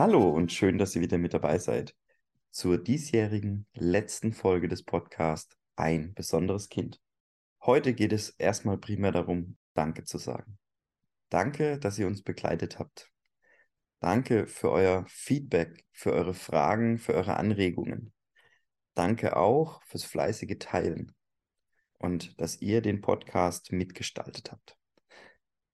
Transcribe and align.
Hallo 0.00 0.30
und 0.30 0.50
schön, 0.50 0.78
dass 0.78 0.96
ihr 0.96 1.02
wieder 1.02 1.18
mit 1.18 1.34
dabei 1.34 1.58
seid 1.58 1.94
zur 2.50 2.78
diesjährigen 2.78 3.66
letzten 3.74 4.32
Folge 4.32 4.66
des 4.66 4.82
Podcasts 4.82 5.58
Ein 5.76 6.14
besonderes 6.14 6.70
Kind. 6.70 6.98
Heute 7.66 7.92
geht 7.92 8.14
es 8.14 8.30
erstmal 8.30 8.78
primär 8.78 9.12
darum, 9.12 9.58
Danke 9.74 10.04
zu 10.04 10.16
sagen. 10.16 10.58
Danke, 11.28 11.78
dass 11.78 11.98
ihr 11.98 12.06
uns 12.06 12.22
begleitet 12.22 12.78
habt. 12.78 13.10
Danke 13.98 14.46
für 14.46 14.70
euer 14.70 15.04
Feedback, 15.06 15.84
für 15.92 16.14
eure 16.14 16.32
Fragen, 16.32 16.98
für 16.98 17.12
eure 17.12 17.36
Anregungen. 17.36 18.14
Danke 18.94 19.36
auch 19.36 19.82
fürs 19.82 20.04
fleißige 20.04 20.56
Teilen 20.58 21.14
und 21.98 22.40
dass 22.40 22.62
ihr 22.62 22.80
den 22.80 23.02
Podcast 23.02 23.70
mitgestaltet 23.70 24.50
habt. 24.50 24.78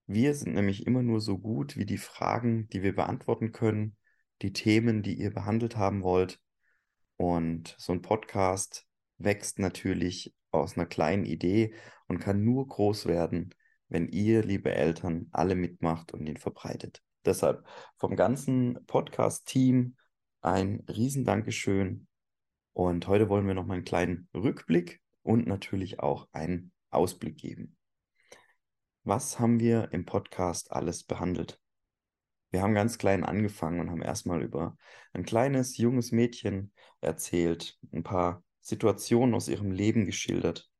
Wir 0.06 0.34
sind 0.34 0.54
nämlich 0.54 0.84
immer 0.84 1.04
nur 1.04 1.20
so 1.20 1.38
gut 1.38 1.76
wie 1.76 1.86
die 1.86 1.96
Fragen, 1.96 2.68
die 2.70 2.82
wir 2.82 2.96
beantworten 2.96 3.52
können, 3.52 3.96
die 4.42 4.52
Themen, 4.52 5.02
die 5.02 5.14
ihr 5.14 5.32
behandelt 5.32 5.76
haben 5.76 6.02
wollt. 6.02 6.40
Und 7.16 7.74
so 7.78 7.92
ein 7.92 8.02
Podcast 8.02 8.86
wächst 9.18 9.58
natürlich 9.58 10.34
aus 10.50 10.76
einer 10.76 10.86
kleinen 10.86 11.24
Idee 11.24 11.74
und 12.08 12.18
kann 12.18 12.44
nur 12.44 12.66
groß 12.66 13.06
werden, 13.06 13.54
wenn 13.88 14.08
ihr, 14.08 14.42
liebe 14.42 14.74
Eltern, 14.74 15.28
alle 15.32 15.54
mitmacht 15.54 16.12
und 16.12 16.26
ihn 16.26 16.36
verbreitet. 16.36 17.02
Deshalb 17.24 17.66
vom 17.96 18.16
ganzen 18.16 18.84
Podcast-Team 18.86 19.96
ein 20.40 20.84
Riesendankeschön. 20.88 22.06
Und 22.72 23.06
heute 23.08 23.28
wollen 23.28 23.46
wir 23.46 23.54
noch 23.54 23.66
mal 23.66 23.74
einen 23.74 23.84
kleinen 23.84 24.28
Rückblick 24.34 25.00
und 25.22 25.46
natürlich 25.46 26.00
auch 26.00 26.28
einen 26.32 26.72
Ausblick 26.90 27.36
geben. 27.38 27.76
Was 29.02 29.38
haben 29.38 29.60
wir 29.60 29.92
im 29.92 30.04
Podcast 30.04 30.72
alles 30.72 31.04
behandelt? 31.04 31.60
Wir 32.50 32.62
haben 32.62 32.74
ganz 32.74 32.98
klein 32.98 33.24
angefangen 33.24 33.80
und 33.80 33.90
haben 33.90 34.02
erstmal 34.02 34.42
über 34.42 34.76
ein 35.12 35.24
kleines, 35.24 35.76
junges 35.76 36.12
Mädchen 36.12 36.72
erzählt, 37.00 37.78
ein 37.92 38.02
paar 38.02 38.42
Situationen 38.60 39.34
aus 39.34 39.48
ihrem 39.48 39.70
Leben 39.70 40.06
geschildert. 40.06 40.70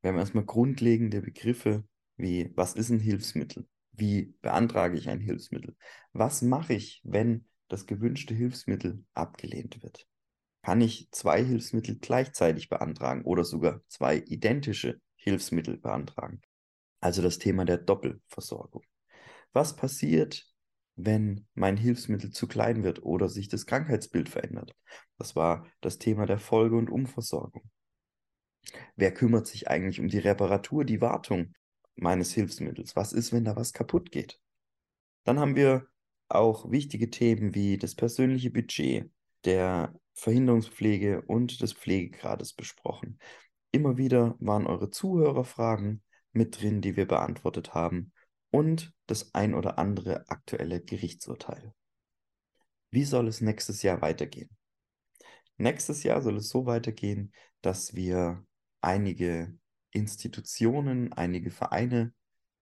Wir 0.00 0.10
haben 0.10 0.18
erstmal 0.18 0.44
grundlegende 0.44 1.22
Begriffe 1.22 1.84
wie, 2.16 2.52
was 2.54 2.74
ist 2.74 2.90
ein 2.90 3.00
Hilfsmittel? 3.00 3.66
Wie 3.92 4.34
beantrage 4.42 4.96
ich 4.96 5.08
ein 5.08 5.20
Hilfsmittel? 5.20 5.76
Was 6.12 6.42
mache 6.42 6.74
ich, 6.74 7.00
wenn 7.04 7.46
das 7.68 7.86
gewünschte 7.86 8.34
Hilfsmittel 8.34 9.04
abgelehnt 9.14 9.82
wird? 9.82 10.06
Kann 10.62 10.80
ich 10.80 11.08
zwei 11.10 11.42
Hilfsmittel 11.42 11.98
gleichzeitig 11.98 12.68
beantragen 12.68 13.22
oder 13.24 13.44
sogar 13.44 13.80
zwei 13.88 14.18
identische 14.18 15.00
Hilfsmittel 15.16 15.78
beantragen? 15.78 16.40
Also 17.00 17.22
das 17.22 17.38
Thema 17.38 17.64
der 17.64 17.78
Doppelversorgung. 17.78 18.84
Was 19.52 19.74
passiert, 19.74 20.46
wenn 20.96 21.46
mein 21.54 21.76
Hilfsmittel 21.76 22.30
zu 22.30 22.46
klein 22.46 22.82
wird 22.84 23.02
oder 23.02 23.28
sich 23.28 23.48
das 23.48 23.66
Krankheitsbild 23.66 24.28
verändert? 24.28 24.74
Das 25.18 25.36
war 25.36 25.66
das 25.80 25.98
Thema 25.98 26.26
der 26.26 26.38
Folge- 26.38 26.76
und 26.76 26.90
Umversorgung. 26.90 27.70
Wer 28.96 29.12
kümmert 29.12 29.46
sich 29.46 29.68
eigentlich 29.68 30.00
um 30.00 30.08
die 30.08 30.18
Reparatur, 30.18 30.84
die 30.84 31.00
Wartung 31.00 31.54
meines 31.96 32.32
Hilfsmittels? 32.32 32.96
Was 32.96 33.12
ist, 33.12 33.32
wenn 33.32 33.44
da 33.44 33.56
was 33.56 33.72
kaputt 33.72 34.10
geht? 34.10 34.38
Dann 35.24 35.38
haben 35.38 35.56
wir 35.56 35.86
auch 36.28 36.70
wichtige 36.70 37.10
Themen 37.10 37.54
wie 37.54 37.76
das 37.76 37.94
persönliche 37.94 38.50
Budget, 38.50 39.10
der 39.44 39.94
Verhinderungspflege 40.14 41.22
und 41.22 41.60
des 41.60 41.72
Pflegegrades 41.72 42.52
besprochen. 42.52 43.18
Immer 43.70 43.96
wieder 43.96 44.36
waren 44.38 44.66
eure 44.66 44.90
Zuhörerfragen 44.90 46.02
mit 46.32 46.60
drin, 46.60 46.80
die 46.80 46.96
wir 46.96 47.06
beantwortet 47.06 47.74
haben 47.74 48.12
und 48.52 48.92
das 49.06 49.34
ein 49.34 49.54
oder 49.54 49.78
andere 49.78 50.28
aktuelle 50.28 50.80
Gerichtsurteil. 50.80 51.74
Wie 52.90 53.04
soll 53.04 53.26
es 53.26 53.40
nächstes 53.40 53.82
Jahr 53.82 54.02
weitergehen? 54.02 54.50
Nächstes 55.56 56.02
Jahr 56.02 56.22
soll 56.22 56.36
es 56.36 56.50
so 56.50 56.66
weitergehen, 56.66 57.32
dass 57.62 57.94
wir 57.94 58.44
einige 58.80 59.56
Institutionen, 59.90 61.12
einige 61.12 61.50
Vereine 61.50 62.12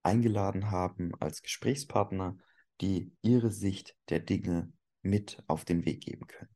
eingeladen 0.02 0.70
haben 0.70 1.12
als 1.20 1.42
Gesprächspartner, 1.42 2.36
die 2.80 3.12
ihre 3.22 3.50
Sicht 3.50 3.96
der 4.08 4.20
Dinge 4.20 4.72
mit 5.02 5.42
auf 5.46 5.64
den 5.64 5.84
Weg 5.84 6.02
geben 6.02 6.26
können. 6.26 6.54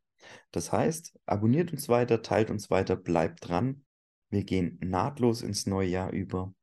Das 0.53 0.73
heißt, 0.73 1.19
abonniert 1.27 1.73
uns 1.73 1.89
weiter, 1.89 2.23
teilt 2.23 2.51
uns 2.51 2.71
weiter, 2.71 2.97
bleibt 2.97 3.49
dran. 3.49 3.85
Wir 4.31 4.45
gehen 4.45 4.79
nahtlos 4.81 5.43
ins 5.43 5.67
neue 5.67 5.89
Jahr 5.89 6.13
über. 6.13 6.55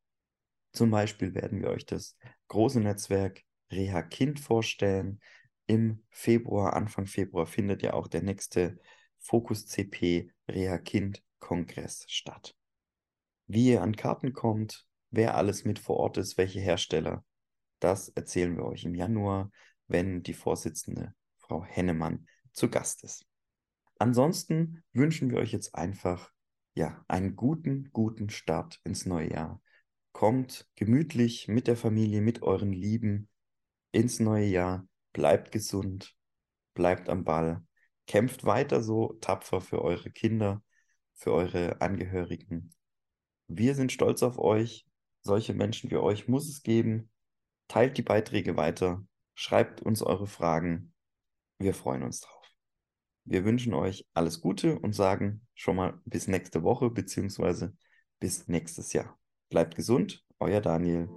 Zum 0.71 0.89
Beispiel 0.91 1.33
werden 1.35 1.61
wir 1.61 1.69
euch 1.69 1.85
das 1.85 2.17
große 2.47 2.79
Netzwerk 2.79 3.43
Reha 3.71 4.01
Kind 4.01 4.39
vorstellen. 4.39 5.19
Im 5.67 6.03
Februar, 6.09 6.73
Anfang 6.73 7.05
Februar 7.05 7.45
findet 7.45 7.81
ja 7.81 7.93
auch 7.93 8.07
der 8.07 8.21
nächste 8.21 8.79
Fokus 9.19 9.67
CP 9.67 10.31
Reha 10.49 10.77
Kind 10.77 11.23
Kongress 11.39 12.05
statt. 12.07 12.55
Wie 13.47 13.69
ihr 13.69 13.81
an 13.81 13.95
Karten 13.95 14.33
kommt, 14.33 14.85
wer 15.09 15.35
alles 15.35 15.65
mit 15.65 15.79
vor 15.79 15.97
Ort 15.97 16.17
ist, 16.17 16.37
welche 16.37 16.59
Hersteller, 16.59 17.25
das 17.79 18.09
erzählen 18.09 18.55
wir 18.55 18.65
euch 18.65 18.85
im 18.85 18.95
Januar, 18.95 19.51
wenn 19.87 20.23
die 20.23 20.33
Vorsitzende 20.33 21.13
Frau 21.37 21.63
Hennemann 21.63 22.27
zu 22.53 22.69
Gast 22.69 23.03
ist. 23.03 23.25
Ansonsten 23.99 24.83
wünschen 24.93 25.29
wir 25.29 25.39
euch 25.39 25.51
jetzt 25.51 25.75
einfach 25.75 26.31
ja, 26.73 27.03
einen 27.07 27.35
guten, 27.35 27.89
guten 27.91 28.29
Start 28.29 28.79
ins 28.83 29.05
neue 29.05 29.31
Jahr. 29.31 29.61
Kommt 30.11 30.67
gemütlich 30.75 31.47
mit 31.47 31.67
der 31.67 31.77
Familie, 31.77 32.21
mit 32.21 32.41
euren 32.41 32.71
Lieben 32.71 33.29
ins 33.91 34.19
neue 34.19 34.45
Jahr. 34.45 34.87
Bleibt 35.13 35.51
gesund, 35.51 36.15
bleibt 36.73 37.09
am 37.09 37.23
Ball, 37.23 37.65
kämpft 38.07 38.45
weiter 38.45 38.81
so 38.81 39.13
tapfer 39.21 39.61
für 39.61 39.81
eure 39.81 40.11
Kinder, 40.11 40.63
für 41.15 41.33
eure 41.33 41.81
Angehörigen 41.81 42.73
wir 43.53 43.75
sind 43.75 43.91
stolz 43.91 44.23
auf 44.23 44.39
euch. 44.39 44.85
Solche 45.23 45.53
Menschen 45.53 45.91
wie 45.91 45.97
euch 45.97 46.29
muss 46.29 46.47
es 46.47 46.63
geben. 46.63 47.11
Teilt 47.67 47.97
die 47.97 48.01
Beiträge 48.01 48.55
weiter. 48.55 49.05
Schreibt 49.35 49.81
uns 49.81 50.01
eure 50.01 50.25
Fragen. 50.25 50.93
Wir 51.57 51.73
freuen 51.73 52.03
uns 52.03 52.21
drauf. 52.21 52.49
Wir 53.25 53.43
wünschen 53.43 53.73
euch 53.73 54.07
alles 54.13 54.39
Gute 54.39 54.79
und 54.79 54.93
sagen 54.93 55.45
schon 55.53 55.75
mal 55.75 55.99
bis 56.05 56.27
nächste 56.27 56.63
Woche 56.63 56.89
beziehungsweise 56.89 57.75
bis 58.19 58.47
nächstes 58.47 58.93
Jahr. 58.93 59.19
Bleibt 59.51 59.75
gesund, 59.75 60.23
euer 60.39 60.61
Daniel. 60.61 61.09